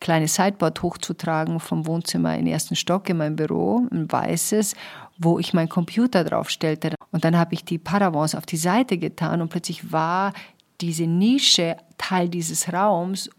kleines 0.00 0.34
Sideboard 0.34 0.82
hochzutragen 0.82 1.60
vom 1.60 1.86
Wohnzimmer 1.86 2.36
in 2.36 2.44
den 2.44 2.52
ersten 2.52 2.76
Stock 2.76 3.08
in 3.08 3.16
mein 3.16 3.36
Büro, 3.36 3.86
ein 3.90 4.10
weißes, 4.10 4.74
wo 5.18 5.38
ich 5.38 5.54
meinen 5.54 5.68
Computer 5.68 6.24
drauf 6.24 6.50
stellte. 6.50 6.94
Und 7.10 7.24
dann 7.24 7.36
habe 7.36 7.54
ich 7.54 7.64
die 7.64 7.78
Paravents 7.78 8.34
auf 8.34 8.46
die 8.46 8.56
Seite 8.56 8.98
getan 8.98 9.40
und 9.40 9.48
plötzlich 9.48 9.92
war 9.92 10.32
diese 10.80 11.06
Nische 11.06 11.76
Teil 11.98 12.28
dieses 12.28 12.72
Raums 12.72 13.30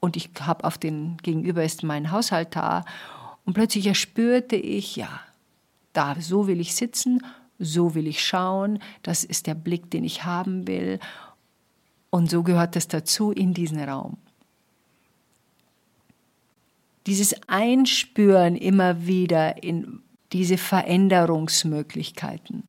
und 0.00 0.16
ich 0.16 0.30
habe 0.40 0.64
auf 0.64 0.78
den 0.78 1.16
gegenüber 1.22 1.64
ist 1.64 1.82
mein 1.82 2.10
Haushaltar 2.10 2.84
und 3.44 3.54
plötzlich 3.54 3.86
erspürte 3.86 4.56
ich, 4.56 4.96
ja, 4.96 5.20
da 5.92 6.16
so 6.20 6.46
will 6.46 6.60
ich 6.60 6.74
sitzen, 6.74 7.24
so 7.58 7.94
will 7.94 8.06
ich 8.06 8.24
schauen, 8.24 8.78
das 9.02 9.24
ist 9.24 9.46
der 9.46 9.54
Blick, 9.54 9.90
den 9.90 10.04
ich 10.04 10.24
haben 10.24 10.66
will. 10.66 10.98
Und 12.10 12.30
so 12.30 12.42
gehört 12.42 12.76
es 12.76 12.88
dazu 12.88 13.32
in 13.32 13.54
diesen 13.54 13.80
Raum 13.80 14.16
dieses 17.06 17.34
Einspüren 17.48 18.56
immer 18.56 19.06
wieder 19.06 19.62
in 19.62 20.02
diese 20.32 20.58
Veränderungsmöglichkeiten. 20.58 22.64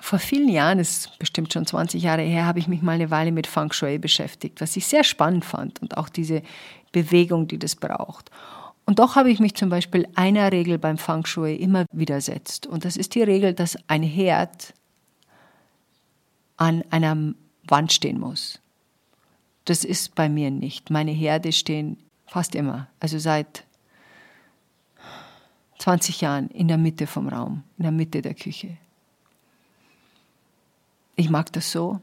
Vor 0.00 0.18
vielen 0.18 0.48
Jahren, 0.48 0.80
es 0.80 1.06
ist 1.06 1.18
bestimmt 1.18 1.52
schon 1.52 1.66
20 1.66 2.02
Jahre 2.02 2.22
her, 2.22 2.46
habe 2.46 2.58
ich 2.58 2.66
mich 2.66 2.82
mal 2.82 2.92
eine 2.92 3.10
Weile 3.10 3.32
mit 3.32 3.46
Feng 3.46 3.72
Shui 3.72 3.98
beschäftigt, 3.98 4.60
was 4.60 4.76
ich 4.76 4.86
sehr 4.86 5.04
spannend 5.04 5.44
fand 5.44 5.80
und 5.82 5.96
auch 5.96 6.08
diese 6.08 6.42
Bewegung, 6.92 7.46
die 7.46 7.58
das 7.58 7.76
braucht. 7.76 8.30
Und 8.86 8.98
doch 8.98 9.16
habe 9.16 9.30
ich 9.30 9.40
mich 9.40 9.54
zum 9.54 9.70
Beispiel 9.70 10.06
einer 10.14 10.52
Regel 10.52 10.78
beim 10.78 10.98
Feng 10.98 11.24
Shui 11.24 11.54
immer 11.54 11.86
widersetzt. 11.92 12.66
Und 12.66 12.84
das 12.84 12.96
ist 12.96 13.14
die 13.14 13.22
Regel, 13.22 13.54
dass 13.54 13.78
ein 13.86 14.02
Herd 14.02 14.74
an 16.56 16.82
einer 16.90 17.34
Wand 17.66 17.92
stehen 17.92 18.20
muss. 18.20 18.60
Das 19.64 19.84
ist 19.84 20.14
bei 20.14 20.28
mir 20.28 20.50
nicht. 20.50 20.90
Meine 20.90 21.12
Herde 21.12 21.52
stehen 21.52 21.96
Fast 22.34 22.56
immer. 22.56 22.88
Also 22.98 23.20
seit 23.20 23.62
20 25.78 26.20
Jahren 26.20 26.48
in 26.48 26.66
der 26.66 26.78
Mitte 26.78 27.06
vom 27.06 27.28
Raum, 27.28 27.62
in 27.78 27.84
der 27.84 27.92
Mitte 27.92 28.22
der 28.22 28.34
Küche. 28.34 28.76
Ich 31.14 31.30
mag 31.30 31.52
das 31.52 31.70
so. 31.70 32.00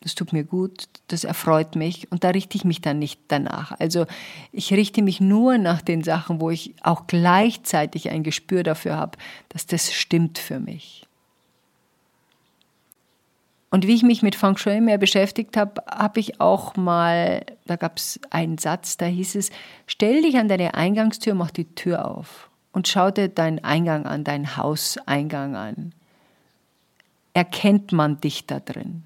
Das 0.00 0.14
tut 0.14 0.32
mir 0.32 0.44
gut, 0.44 0.88
das 1.08 1.24
erfreut 1.24 1.76
mich 1.76 2.10
und 2.10 2.24
da 2.24 2.30
richte 2.30 2.56
ich 2.56 2.64
mich 2.64 2.80
dann 2.80 2.98
nicht 2.98 3.20
danach. 3.28 3.78
Also 3.78 4.06
ich 4.50 4.72
richte 4.72 5.02
mich 5.02 5.20
nur 5.20 5.58
nach 5.58 5.82
den 5.82 6.02
Sachen, 6.02 6.40
wo 6.40 6.48
ich 6.48 6.74
auch 6.80 7.06
gleichzeitig 7.06 8.08
ein 8.08 8.22
Gespür 8.22 8.62
dafür 8.62 8.96
habe, 8.96 9.18
dass 9.50 9.66
das 9.66 9.92
stimmt 9.92 10.38
für 10.38 10.58
mich. 10.58 11.06
Und 13.70 13.86
wie 13.86 13.94
ich 13.94 14.02
mich 14.02 14.22
mit 14.22 14.36
Feng 14.36 14.56
Shui 14.56 14.80
mehr 14.80 14.98
beschäftigt 14.98 15.56
habe, 15.56 15.82
habe 15.90 16.20
ich 16.20 16.40
auch 16.40 16.76
mal, 16.76 17.44
da 17.66 17.76
gab 17.76 17.96
es 17.96 18.20
einen 18.30 18.58
Satz, 18.58 18.96
da 18.96 19.06
hieß 19.06 19.34
es, 19.34 19.50
stell 19.86 20.22
dich 20.22 20.36
an 20.36 20.48
deine 20.48 20.74
Eingangstür, 20.74 21.34
mach 21.34 21.50
die 21.50 21.74
Tür 21.74 22.08
auf 22.08 22.48
und 22.72 22.86
schau 22.86 23.10
dir 23.10 23.28
deinen 23.28 23.64
Eingang 23.64 24.06
an, 24.06 24.22
deinen 24.22 24.56
Hauseingang 24.56 25.56
an. 25.56 25.92
Erkennt 27.34 27.92
man 27.92 28.20
dich 28.20 28.46
da 28.46 28.60
drin? 28.60 29.02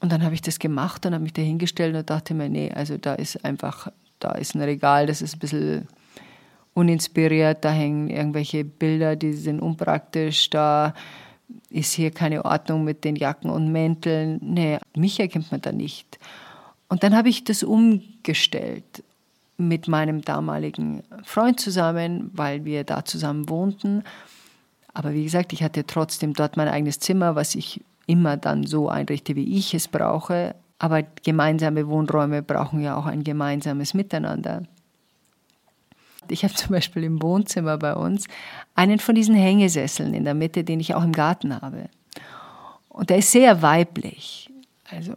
Und 0.00 0.10
dann 0.10 0.24
habe 0.24 0.34
ich 0.34 0.42
das 0.42 0.58
gemacht 0.58 1.06
und 1.06 1.14
habe 1.14 1.22
mich 1.22 1.32
da 1.32 1.42
hingestellt 1.42 1.94
und 1.94 2.10
dachte 2.10 2.34
mir, 2.34 2.48
nee, 2.48 2.72
also 2.72 2.98
da 2.98 3.14
ist 3.14 3.44
einfach, 3.44 3.92
da 4.18 4.32
ist 4.32 4.56
ein 4.56 4.60
Regal, 4.60 5.06
das 5.06 5.22
ist 5.22 5.36
ein 5.36 5.38
bisschen 5.38 5.88
uninspiriert, 6.74 7.64
da 7.64 7.70
hängen 7.70 8.08
irgendwelche 8.08 8.64
Bilder, 8.64 9.16
die 9.16 9.32
sind 9.32 9.60
unpraktisch, 9.60 10.50
da 10.50 10.94
ist 11.70 11.92
hier 11.92 12.10
keine 12.10 12.44
Ordnung 12.44 12.84
mit 12.84 13.04
den 13.04 13.16
Jacken 13.16 13.50
und 13.50 13.70
Mänteln. 13.72 14.38
Nee, 14.42 14.78
mich 14.96 15.20
erkennt 15.20 15.50
man 15.50 15.60
da 15.60 15.72
nicht. 15.72 16.18
Und 16.88 17.02
dann 17.02 17.16
habe 17.16 17.28
ich 17.28 17.44
das 17.44 17.62
umgestellt 17.62 19.02
mit 19.56 19.88
meinem 19.88 20.22
damaligen 20.22 21.02
Freund 21.24 21.60
zusammen, 21.60 22.30
weil 22.34 22.64
wir 22.64 22.84
da 22.84 23.04
zusammen 23.04 23.48
wohnten. 23.48 24.02
Aber 24.94 25.14
wie 25.14 25.24
gesagt, 25.24 25.52
ich 25.52 25.62
hatte 25.62 25.86
trotzdem 25.86 26.34
dort 26.34 26.56
mein 26.56 26.68
eigenes 26.68 26.98
Zimmer, 26.98 27.34
was 27.34 27.54
ich 27.54 27.82
immer 28.06 28.36
dann 28.36 28.66
so 28.66 28.88
einrichte, 28.88 29.36
wie 29.36 29.56
ich 29.56 29.74
es 29.74 29.88
brauche. 29.88 30.54
Aber 30.78 31.02
gemeinsame 31.02 31.86
Wohnräume 31.88 32.42
brauchen 32.42 32.80
ja 32.80 32.96
auch 32.96 33.06
ein 33.06 33.24
gemeinsames 33.24 33.94
Miteinander. 33.94 34.64
Ich 36.32 36.44
habe 36.44 36.54
zum 36.54 36.70
Beispiel 36.70 37.04
im 37.04 37.22
Wohnzimmer 37.22 37.78
bei 37.78 37.94
uns 37.94 38.26
einen 38.74 38.98
von 38.98 39.14
diesen 39.14 39.34
Hängesesseln 39.34 40.14
in 40.14 40.24
der 40.24 40.34
Mitte, 40.34 40.64
den 40.64 40.80
ich 40.80 40.94
auch 40.94 41.04
im 41.04 41.12
Garten 41.12 41.60
habe. 41.60 41.88
Und 42.88 43.10
der 43.10 43.18
ist 43.18 43.32
sehr 43.32 43.62
weiblich. 43.62 44.50
Also, 44.90 45.14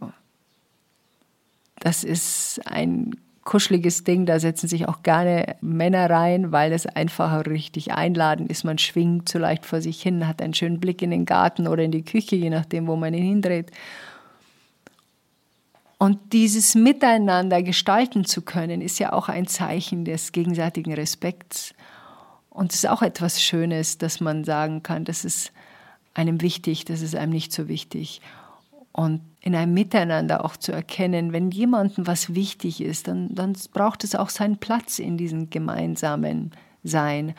das 1.78 2.04
ist 2.04 2.60
ein 2.64 3.14
kuscheliges 3.46 4.04
Ding, 4.04 4.26
da 4.26 4.40
setzen 4.40 4.68
sich 4.68 4.88
auch 4.88 5.02
gerne 5.02 5.56
Männer 5.60 6.10
rein, 6.10 6.52
weil 6.52 6.72
es 6.72 6.84
einfach 6.84 7.46
richtig 7.46 7.92
einladend 7.92 8.50
ist. 8.50 8.64
Man 8.64 8.76
schwingt 8.76 9.28
so 9.28 9.38
leicht 9.38 9.64
vor 9.64 9.80
sich 9.80 10.02
hin, 10.02 10.26
hat 10.26 10.42
einen 10.42 10.52
schönen 10.52 10.80
Blick 10.80 11.00
in 11.00 11.10
den 11.10 11.24
Garten 11.24 11.66
oder 11.68 11.82
in 11.82 11.92
die 11.92 12.04
Küche, 12.04 12.36
je 12.36 12.50
nachdem, 12.50 12.86
wo 12.86 12.96
man 12.96 13.14
ihn 13.14 13.24
hindreht. 13.24 13.70
Und 15.98 16.32
dieses 16.32 16.74
Miteinander 16.74 17.62
gestalten 17.62 18.24
zu 18.24 18.42
können, 18.42 18.80
ist 18.82 18.98
ja 18.98 19.12
auch 19.12 19.28
ein 19.28 19.46
Zeichen 19.46 20.04
des 20.04 20.32
gegenseitigen 20.32 20.92
Respekts. 20.92 21.74
Und 22.50 22.72
es 22.72 22.84
ist 22.84 22.90
auch 22.90 23.02
etwas 23.02 23.42
Schönes, 23.42 23.98
dass 23.98 24.20
man 24.20 24.44
sagen 24.44 24.82
kann, 24.82 25.04
das 25.04 25.24
ist 25.24 25.52
einem 26.12 26.42
wichtig, 26.42 26.84
das 26.84 27.00
ist 27.00 27.14
einem 27.14 27.32
nicht 27.32 27.52
so 27.52 27.68
wichtig. 27.68 28.20
Und 28.92 29.20
in 29.40 29.54
einem 29.54 29.74
Miteinander 29.74 30.44
auch 30.44 30.56
zu 30.56 30.72
erkennen, 30.72 31.32
wenn 31.32 31.50
jemandem 31.50 32.06
was 32.06 32.34
wichtig 32.34 32.80
ist, 32.80 33.08
dann, 33.08 33.34
dann 33.34 33.54
braucht 33.72 34.04
es 34.04 34.14
auch 34.14 34.30
seinen 34.30 34.56
Platz 34.56 34.98
in 34.98 35.18
diesem 35.18 35.50
gemeinsamen 35.50 36.52
Sein. 36.82 37.34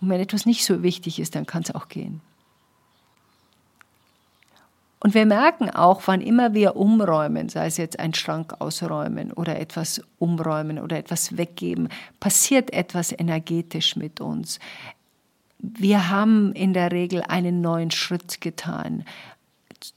Und 0.00 0.08
wenn 0.08 0.20
etwas 0.20 0.46
nicht 0.46 0.64
so 0.64 0.82
wichtig 0.82 1.18
ist, 1.18 1.34
dann 1.34 1.46
kann 1.46 1.62
es 1.62 1.74
auch 1.74 1.88
gehen. 1.88 2.20
Und 5.06 5.14
wir 5.14 5.24
merken 5.24 5.70
auch, 5.70 6.02
wann 6.06 6.20
immer 6.20 6.52
wir 6.52 6.74
umräumen, 6.74 7.48
sei 7.48 7.66
es 7.66 7.76
jetzt 7.76 8.00
ein 8.00 8.12
Schrank 8.12 8.60
ausräumen 8.60 9.32
oder 9.32 9.60
etwas 9.60 10.02
umräumen 10.18 10.80
oder 10.80 10.98
etwas 10.98 11.36
weggeben, 11.36 11.90
passiert 12.18 12.72
etwas 12.72 13.12
energetisch 13.16 13.94
mit 13.94 14.20
uns. 14.20 14.58
Wir 15.60 16.10
haben 16.10 16.52
in 16.54 16.72
der 16.72 16.90
Regel 16.90 17.22
einen 17.22 17.60
neuen 17.60 17.92
Schritt 17.92 18.40
getan 18.40 19.04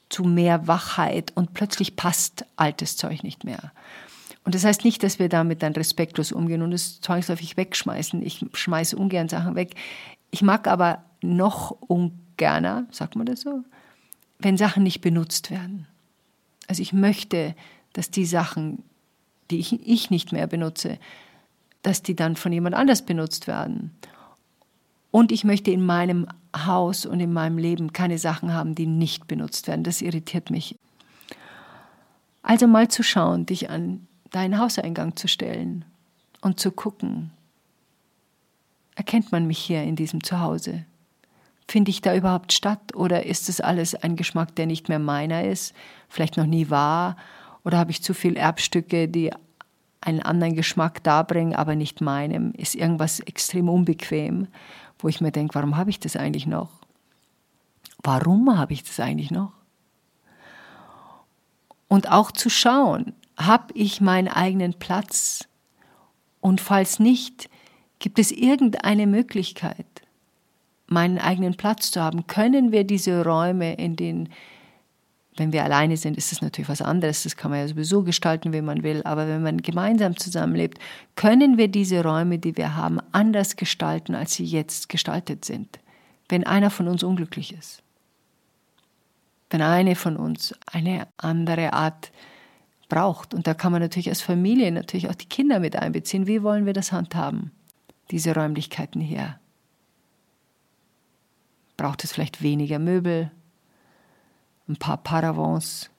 zu 0.10 0.26
mehr 0.26 0.68
Wachheit 0.68 1.32
und 1.34 1.56
plötzlich 1.56 1.96
passt 1.96 2.46
altes 2.56 2.96
Zeug 2.96 3.24
nicht 3.24 3.44
mehr. 3.44 3.72
Und 4.46 4.54
das 4.54 4.64
heißt 4.64 4.86
nicht, 4.86 5.02
dass 5.02 5.18
wir 5.18 5.28
damit 5.28 5.64
dann 5.64 5.74
respektlos 5.74 6.32
umgehen 6.32 6.62
und 6.62 6.72
es 6.72 7.02
zwangsläufig 7.02 7.58
wegschmeißen. 7.58 8.22
Ich 8.22 8.46
schmeiße 8.54 8.96
ungern 8.96 9.28
Sachen 9.28 9.56
weg. 9.56 9.74
Ich 10.30 10.44
mag 10.44 10.68
aber 10.68 11.04
noch 11.24 11.72
ungerner, 11.72 12.86
sagt 12.92 13.16
man 13.16 13.26
das 13.26 13.42
so, 13.42 13.64
wenn 14.40 14.58
Sachen 14.58 14.84
nicht 14.84 15.02
benutzt 15.02 15.52
werden. 15.52 15.86
Also 16.68 16.82
ich 16.82 16.94
möchte, 16.94 17.56
dass 17.94 18.10
die 18.10 18.26
Sachen, 18.26 18.84
die 19.52 19.60
ich, 19.60 19.88
ich 19.88 20.10
nicht 20.10 20.32
mehr 20.32 20.48
benutze, 20.48 20.98
dass 21.84 22.02
die 22.02 22.16
dann 22.16 22.36
von 22.36 22.52
jemand 22.52 22.76
anders 22.76 23.06
benutzt 23.06 23.48
werden. 23.48 23.92
Und 25.12 25.32
ich 25.32 25.44
möchte 25.44 25.72
in 25.72 25.86
meinem 25.86 26.28
Haus 26.56 27.06
und 27.06 27.20
in 27.20 27.34
meinem 27.34 27.58
Leben 27.58 27.94
keine 27.94 28.18
Sachen 28.18 28.54
haben, 28.54 28.76
die 28.76 28.86
nicht 28.86 29.28
benutzt 29.28 29.68
werden. 29.68 29.84
Das 29.84 30.02
irritiert 30.02 30.50
mich. 30.52 30.76
Also 32.42 32.68
mal 32.68 32.88
zu 32.88 33.04
schauen, 33.04 33.46
dich 33.46 33.70
an 33.70 34.08
deinen 34.32 34.60
Hauseingang 34.60 35.16
zu 35.16 35.28
stellen 35.28 35.86
und 36.42 36.60
zu 36.60 36.72
gucken, 36.72 37.32
erkennt 38.96 39.32
man 39.32 39.48
mich 39.48 39.60
hier 39.60 39.84
in 39.84 39.96
diesem 39.96 40.24
Zuhause? 40.24 40.86
Finde 41.70 41.92
ich 41.92 42.02
da 42.02 42.16
überhaupt 42.16 42.52
statt 42.52 42.96
oder 42.96 43.28
ist 43.28 43.48
das 43.48 43.62
alles 43.62 43.94
ein 43.94 44.16
Geschmack, 44.16 44.56
der 44.56 44.66
nicht 44.66 44.90
mehr 44.90 44.98
meiner 44.98 45.44
ist, 45.44 45.76
vielleicht 46.08 46.36
noch 46.36 46.48
nie 46.48 46.72
war? 46.72 47.16
Oder 47.64 47.78
habe 47.78 47.92
ich 47.92 48.02
zu 48.02 48.16
viele 48.16 48.40
Erbstücke, 48.40 49.08
die 49.08 49.32
einen 50.02 50.24
anderen 50.24 50.56
Geschmack 50.56 51.04
darbringen, 51.04 51.54
aber 51.54 51.76
nicht 51.76 52.02
meinem? 52.02 52.54
Ist 52.54 52.74
irgendwas 52.74 53.20
extrem 53.20 53.70
unbequem, 53.70 54.48
wo 54.98 55.10
ich 55.10 55.22
mir 55.22 55.32
denke, 55.32 55.54
warum 55.54 55.78
habe 55.78 55.92
ich 55.92 56.00
das 56.00 56.16
eigentlich 56.16 56.48
noch? 56.48 56.72
Warum 58.02 58.58
habe 58.58 58.74
ich 58.74 58.84
das 58.84 59.00
eigentlich 59.00 59.30
noch? 59.30 59.52
Und 61.88 62.10
auch 62.10 62.32
zu 62.32 62.50
schauen, 62.50 63.14
habe 63.38 63.76
ich 63.76 64.02
meinen 64.02 64.28
eigenen 64.28 64.74
Platz? 64.74 65.48
Und 66.42 66.62
falls 66.62 66.98
nicht, 66.98 67.48
gibt 68.00 68.18
es 68.18 68.32
irgendeine 68.32 69.06
Möglichkeit, 69.06 69.86
meinen 70.90 71.18
eigenen 71.18 71.56
Platz 71.56 71.92
zu 71.92 72.02
haben? 72.02 72.28
Können 72.28 72.72
wir 72.72 72.84
diese 72.84 73.24
Räume, 73.24 73.74
in 73.76 73.96
denen, 73.96 74.30
wenn 75.38 75.54
wir 75.54 75.64
alleine 75.64 75.98
sind, 75.98 76.18
ist 76.18 76.32
es 76.32 76.42
natürlich 76.42 76.70
was 76.70 76.82
anderes, 76.82 77.24
das 77.24 77.38
kann 77.38 77.52
man 77.52 77.62
ja 77.62 77.68
sowieso 77.68 78.04
gestalten, 78.04 78.52
wie 78.54 78.62
man 78.62 78.84
will, 78.84 79.02
aber 79.04 79.28
wenn 79.28 79.42
man 79.42 79.58
gemeinsam 79.58 80.18
zusammenlebt, 80.18 80.80
können 81.16 81.58
wir 81.58 81.68
diese 81.68 82.04
Räume, 82.04 82.40
die 82.40 82.58
wir 82.58 82.76
haben, 82.76 83.00
anders 83.12 83.56
gestalten, 83.56 84.16
als 84.16 84.34
sie 84.34 84.46
jetzt 84.46 84.90
gestaltet 84.90 85.46
sind, 85.46 85.80
wenn 86.28 86.46
einer 86.46 86.70
von 86.70 86.88
uns 86.88 87.04
unglücklich 87.04 87.54
ist? 87.54 87.82
Wenn 89.50 89.62
eine 89.62 89.96
von 89.96 90.18
uns 90.18 90.54
eine 90.68 91.08
andere 91.18 91.74
Art 91.74 92.12
braucht. 92.90 93.34
Und 93.34 93.48
da 93.48 93.54
kann 93.54 93.72
man 93.72 93.82
natürlich 93.82 94.10
als 94.10 94.22
Familie 94.22 94.72
natürlich 94.72 95.10
auch 95.10 95.16
die 95.16 95.28
Kinder 95.28 95.60
mit 95.60 95.76
einbeziehen. 95.76 96.28
Wie 96.28 96.44
wollen 96.44 96.66
wir 96.66 96.74
das 96.74 96.92
handhaben, 96.92 97.52
diese 98.12 98.36
Räumlichkeiten 98.36 99.00
hier? 99.00 99.40
Braucht 101.80 102.04
es 102.04 102.12
vielleicht 102.12 102.42
weniger 102.42 102.78
Möbel, 102.78 103.32
ein 104.68 104.76
paar 104.76 104.98
Paravents, 104.98 105.90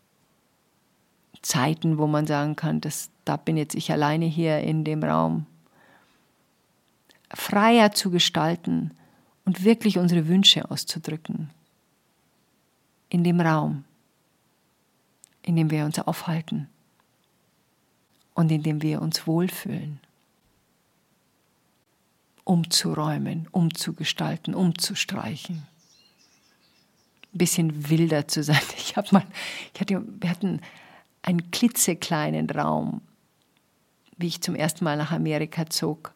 Zeiten, 1.40 1.96
wo 1.96 2.06
man 2.06 2.26
sagen 2.26 2.54
kann, 2.54 2.82
dass, 2.82 3.08
da 3.24 3.38
bin 3.38 3.56
jetzt 3.56 3.74
ich 3.74 3.90
alleine 3.90 4.26
hier 4.26 4.58
in 4.58 4.84
dem 4.84 5.02
Raum. 5.02 5.46
Freier 7.32 7.92
zu 7.92 8.10
gestalten 8.10 8.90
und 9.46 9.64
wirklich 9.64 9.96
unsere 9.96 10.28
Wünsche 10.28 10.70
auszudrücken. 10.70 11.48
In 13.08 13.24
dem 13.24 13.40
Raum, 13.40 13.84
in 15.40 15.56
dem 15.56 15.70
wir 15.70 15.86
uns 15.86 15.98
aufhalten 15.98 16.68
und 18.34 18.52
in 18.52 18.62
dem 18.62 18.82
wir 18.82 19.00
uns 19.00 19.26
wohlfühlen. 19.26 19.98
Umzuräumen, 22.44 23.48
umzugestalten, 23.50 24.54
umzustreichen. 24.54 25.69
Ein 27.32 27.38
bisschen 27.38 27.90
wilder 27.90 28.28
zu 28.28 28.42
sein. 28.42 28.60
Ich 28.76 28.96
habe 28.96 29.08
mal, 29.12 29.22
ich 29.72 29.80
hatte, 29.80 30.02
wir 30.20 30.30
hatten 30.30 30.60
einen 31.22 31.50
klitzekleinen 31.50 32.50
Raum, 32.50 33.02
wie 34.16 34.26
ich 34.26 34.40
zum 34.40 34.54
ersten 34.54 34.84
Mal 34.84 34.96
nach 34.96 35.12
Amerika 35.12 35.66
zog. 35.66 36.12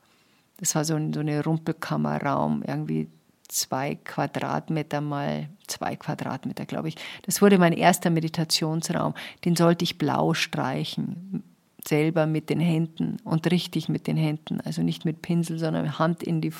Das 0.58 0.74
war 0.74 0.84
so, 0.84 0.94
ein, 0.94 1.12
so 1.12 1.20
eine 1.20 1.44
Rumpelkammerraum, 1.44 2.62
irgendwie 2.66 3.08
zwei 3.48 3.94
Quadratmeter 3.94 5.00
mal 5.00 5.48
zwei 5.66 5.96
Quadratmeter, 5.96 6.66
glaube 6.66 6.88
ich. 6.88 6.96
Das 7.22 7.40
wurde 7.40 7.58
mein 7.58 7.72
erster 7.72 8.10
Meditationsraum. 8.10 9.14
Den 9.44 9.56
sollte 9.56 9.84
ich 9.84 9.98
blau 9.98 10.34
streichen 10.34 11.44
selber 11.86 12.26
mit 12.26 12.50
den 12.50 12.60
Händen 12.60 13.18
und 13.24 13.50
richtig 13.50 13.88
mit 13.88 14.06
den 14.06 14.16
Händen, 14.16 14.60
also 14.60 14.82
nicht 14.82 15.04
mit 15.04 15.22
Pinsel, 15.22 15.58
sondern 15.58 15.98
Hand 15.98 16.22
in 16.22 16.40
die 16.40 16.52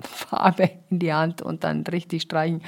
Farbe 0.00 0.70
in 0.90 0.98
die 0.98 1.12
Hand 1.12 1.42
und 1.42 1.64
dann 1.64 1.82
richtig 1.82 2.22
streichen. 2.22 2.62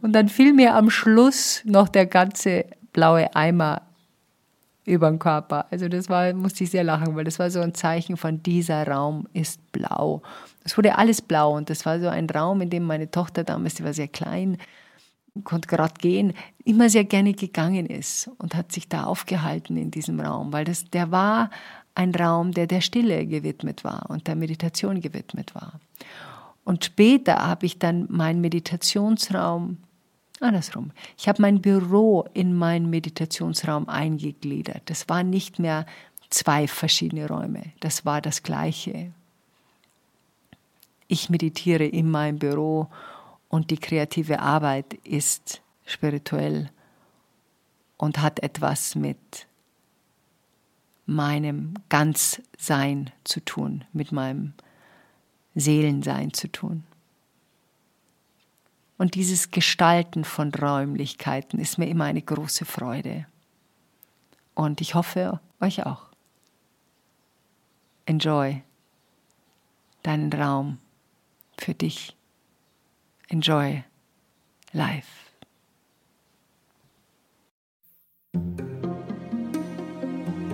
Und 0.00 0.12
dann 0.12 0.28
fiel 0.28 0.52
mir 0.52 0.74
am 0.74 0.90
Schluss 0.90 1.62
noch 1.64 1.88
der 1.88 2.06
ganze 2.06 2.64
blaue 2.92 3.34
Eimer 3.36 3.82
über 4.84 5.10
den 5.10 5.18
Körper. 5.18 5.66
Also 5.70 5.88
das 5.88 6.08
war, 6.08 6.32
musste 6.32 6.64
ich 6.64 6.70
sehr 6.70 6.84
lachen, 6.84 7.14
weil 7.14 7.24
das 7.24 7.38
war 7.38 7.50
so 7.50 7.60
ein 7.60 7.74
Zeichen 7.74 8.16
von 8.16 8.42
dieser 8.42 8.86
Raum 8.86 9.28
ist 9.34 9.70
blau. 9.70 10.22
Es 10.64 10.76
wurde 10.76 10.96
alles 10.96 11.20
blau 11.20 11.54
und 11.56 11.68
das 11.68 11.84
war 11.84 12.00
so 12.00 12.08
ein 12.08 12.28
Raum, 12.28 12.62
in 12.62 12.70
dem 12.70 12.84
meine 12.84 13.10
Tochter 13.10 13.44
damals, 13.44 13.74
die 13.74 13.84
war 13.84 13.92
sehr 13.92 14.08
klein, 14.08 14.56
konnte 15.44 15.68
gerade 15.68 15.94
gehen, 15.98 16.32
immer 16.64 16.88
sehr 16.88 17.04
gerne 17.04 17.34
gegangen 17.34 17.86
ist 17.86 18.30
und 18.38 18.54
hat 18.54 18.72
sich 18.72 18.88
da 18.88 19.04
aufgehalten 19.04 19.76
in 19.76 19.90
diesem 19.90 20.18
Raum, 20.20 20.52
weil 20.52 20.64
das, 20.64 20.84
der 20.90 21.10
war 21.10 21.50
ein 21.94 22.14
Raum, 22.14 22.52
der 22.52 22.66
der 22.66 22.80
Stille 22.80 23.26
gewidmet 23.26 23.84
war 23.84 24.06
und 24.08 24.26
der 24.26 24.36
Meditation 24.36 25.00
gewidmet 25.00 25.54
war. 25.54 25.80
Und 26.68 26.84
später 26.84 27.36
habe 27.46 27.64
ich 27.64 27.78
dann 27.78 28.04
meinen 28.10 28.42
Meditationsraum, 28.42 29.78
andersrum, 30.38 30.90
ich 31.16 31.26
habe 31.26 31.40
mein 31.40 31.62
Büro 31.62 32.26
in 32.34 32.54
meinen 32.54 32.90
Meditationsraum 32.90 33.88
eingegliedert. 33.88 34.82
Das 34.84 35.08
waren 35.08 35.30
nicht 35.30 35.58
mehr 35.58 35.86
zwei 36.28 36.68
verschiedene 36.68 37.26
Räume, 37.26 37.72
das 37.80 38.04
war 38.04 38.20
das 38.20 38.42
gleiche. 38.42 39.14
Ich 41.06 41.30
meditiere 41.30 41.86
in 41.86 42.10
meinem 42.10 42.38
Büro 42.38 42.88
und 43.48 43.70
die 43.70 43.78
kreative 43.78 44.40
Arbeit 44.40 44.92
ist 45.04 45.62
spirituell 45.86 46.68
und 47.96 48.18
hat 48.20 48.40
etwas 48.40 48.94
mit 48.94 49.46
meinem 51.06 51.76
Ganzsein 51.88 53.10
zu 53.24 53.42
tun, 53.42 53.86
mit 53.94 54.12
meinem 54.12 54.52
Seelensein 55.60 56.32
zu 56.32 56.50
tun. 56.50 56.84
Und 58.96 59.14
dieses 59.14 59.50
Gestalten 59.50 60.24
von 60.24 60.52
Räumlichkeiten 60.52 61.60
ist 61.60 61.78
mir 61.78 61.86
immer 61.86 62.04
eine 62.04 62.22
große 62.22 62.64
Freude. 62.64 63.26
Und 64.54 64.80
ich 64.80 64.94
hoffe, 64.94 65.40
euch 65.60 65.86
auch. 65.86 66.06
Enjoy 68.06 68.62
deinen 70.02 70.32
Raum 70.32 70.78
für 71.56 71.74
dich. 71.74 72.16
Enjoy 73.28 73.84
life. 74.72 75.28